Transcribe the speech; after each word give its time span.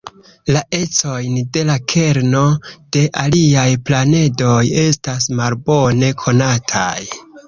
La 0.53 0.61
ecojn 0.75 1.33
de 1.57 1.61
la 1.69 1.73
kerno 1.91 2.39
de 2.97 3.03
aliaj 3.23 3.65
planedoj 3.89 4.63
estas 4.85 5.29
malbone 5.41 6.11
konataj. 6.23 6.97